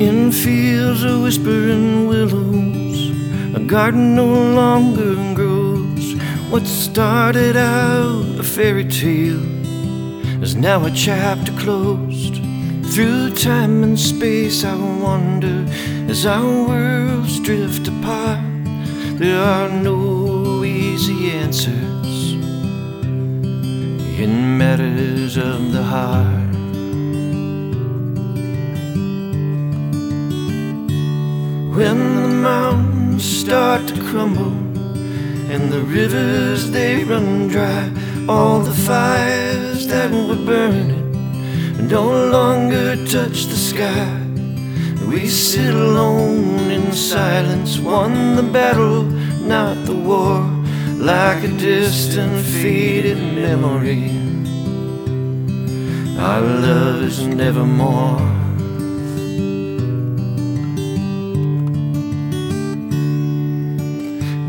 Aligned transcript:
In 0.00 0.30
fields 0.30 1.02
of 1.02 1.22
whispering 1.22 2.06
willows, 2.06 3.10
a 3.56 3.58
garden 3.58 4.14
no 4.14 4.26
longer 4.26 5.16
grows. 5.34 6.14
What 6.50 6.68
started 6.68 7.56
out 7.56 8.38
a 8.38 8.44
fairy 8.44 8.84
tale 8.84 9.42
is 10.40 10.54
now 10.54 10.84
a 10.84 10.90
chapter 10.92 11.50
closed. 11.58 12.36
Through 12.92 13.34
time 13.34 13.82
and 13.82 13.98
space, 13.98 14.62
I 14.64 14.76
wander 14.76 15.66
as 16.08 16.24
our 16.26 16.68
worlds 16.68 17.40
drift 17.40 17.88
apart. 17.88 18.38
There 19.18 19.42
are 19.42 19.68
no 19.68 20.62
easy 20.62 21.32
answers 21.32 22.34
in 24.22 24.58
matters 24.58 25.36
of 25.36 25.72
the 25.72 25.82
heart. 25.82 26.57
When 31.78 32.22
the 32.22 32.26
mountains 32.26 33.22
start 33.22 33.86
to 33.86 33.94
crumble 34.10 34.52
and 35.48 35.70
the 35.72 35.80
rivers 35.80 36.72
they 36.72 37.04
run 37.04 37.46
dry, 37.46 37.88
all 38.28 38.58
the 38.58 38.74
fires 38.74 39.86
that 39.86 40.10
were 40.10 40.44
burning 40.44 41.06
no 41.86 42.02
longer 42.32 42.96
touch 43.06 43.46
the 43.46 43.60
sky. 43.70 44.10
We 45.06 45.28
sit 45.28 45.72
alone 45.72 46.68
in 46.68 46.90
silence, 46.90 47.78
won 47.78 48.34
the 48.34 48.42
battle, 48.42 49.04
not 49.46 49.76
the 49.86 49.94
war, 49.94 50.40
like 50.96 51.44
a 51.44 51.56
distant 51.56 52.44
faded 52.60 53.18
memory. 53.18 54.10
Our 56.18 56.40
love 56.40 57.02
is 57.04 57.24
nevermore. 57.24 58.47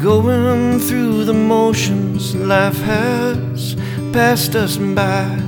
Going 0.00 0.78
through 0.78 1.26
the 1.26 1.34
motions, 1.34 2.34
life 2.34 2.80
has 2.80 3.76
passed 4.14 4.54
us 4.54 4.78
by. 4.78 5.38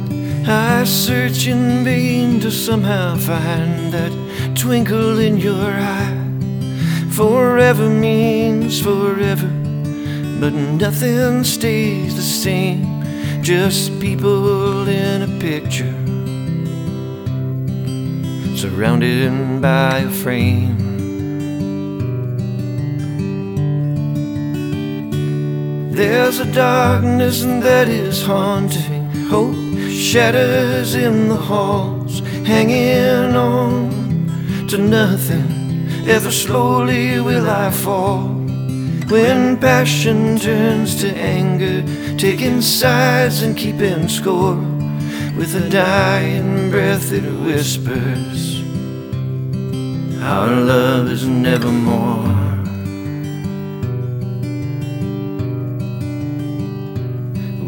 I 0.47 0.85
search 0.85 1.47
in 1.47 1.85
vain 1.85 2.39
to 2.41 2.51
somehow 2.51 3.17
find 3.17 3.91
that 3.95 4.13
twinkle 4.55 5.19
in 5.21 5.39
your 5.39 5.71
eye. 5.73 6.19
Forever 7.13 7.89
means 7.89 8.79
forever, 8.79 9.49
but 10.39 10.53
nothing 10.53 11.45
stays 11.45 12.15
the 12.15 12.21
same. 12.21 13.03
Just 13.43 13.99
people 14.01 14.87
in 14.87 15.23
a 15.23 15.41
picture, 15.41 15.95
surrounded 18.55 19.63
by 19.63 20.01
a 20.01 20.11
frame. 20.11 20.92
There's 25.95 26.39
a 26.41 26.51
darkness 26.51 27.43
that 27.43 27.87
is 27.87 28.23
haunting. 28.23 29.11
Hope 29.29 29.55
shatters 29.91 30.95
in 30.95 31.29
the 31.29 31.37
halls, 31.37 32.21
hanging 32.47 33.37
on 33.37 34.67
to 34.69 34.79
nothing. 34.79 35.87
Ever 36.09 36.31
slowly 36.31 37.21
will 37.21 37.47
I 37.49 37.71
fall. 37.71 38.29
When 39.09 39.59
passion 39.59 40.39
turns 40.39 40.99
to 41.03 41.15
anger, 41.15 41.85
taking 42.17 42.63
sides 42.63 43.43
and 43.43 43.55
keeping 43.55 44.09
score. 44.09 44.57
With 45.37 45.55
a 45.55 45.69
dying 45.69 46.71
breath, 46.71 47.13
it 47.13 47.27
whispers, 47.45 48.63
Our 50.23 50.49
love 50.57 51.09
is 51.09 51.27
nevermore. 51.27 52.52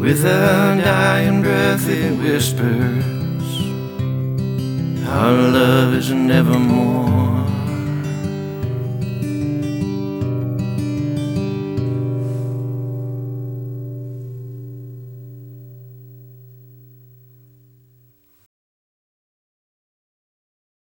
With 0.05 0.23
a 0.23 0.79
dying 0.83 1.41
breath 1.41 1.89
it 1.89 2.11
whispers 2.19 3.03
Our 5.07 5.33
love 5.33 5.95
is 5.95 6.11
nevermore 6.11 7.04